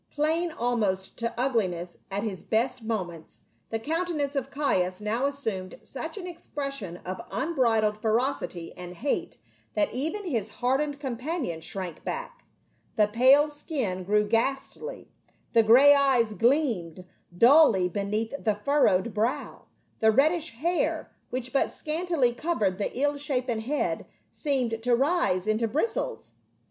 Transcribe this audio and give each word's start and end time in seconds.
Plain 0.09 0.51
almost 0.51 1.15
to 1.17 1.31
ugliness 1.39 1.97
at 2.09 2.23
his 2.23 2.41
best 2.41 2.81
moments, 2.81 3.41
the 3.69 3.77
counte 3.77 4.15
nance 4.15 4.35
of 4.35 4.49
Caius 4.49 4.99
now 4.99 5.27
assumed 5.27 5.77
such 5.83 6.17
an 6.17 6.25
expression 6.25 6.97
of 7.05 7.21
unbridled 7.29 8.01
ferocity 8.01 8.73
and 8.75 8.95
hate 8.95 9.37
that 9.75 9.93
even 9.93 10.25
his 10.25 10.47
hardened 10.53 10.99
companion 10.99 11.61
shrank 11.61 12.03
back; 12.03 12.45
the 12.95 13.05
pale 13.07 13.51
skin 13.51 14.03
grew 14.03 14.27
ghastly, 14.27 15.07
the 15.53 15.61
gray 15.61 15.93
eyes 15.93 16.33
gleamed 16.33 17.05
dully 17.37 17.87
beneath 17.87 18.33
the 18.43 18.55
furrowed 18.55 19.13
brow, 19.13 19.67
the 19.99 20.09
reddish 20.09 20.55
hair, 20.55 21.11
which 21.29 21.53
but 21.53 21.69
scantily 21.69 22.33
covered 22.33 22.79
the 22.79 22.91
ill 22.99 23.19
shapen 23.19 23.59
head, 23.59 24.07
seemed 24.31 24.81
to 24.81 24.95
rise 24.95 25.45
into 25.45 25.67
bristles. 25.67 26.31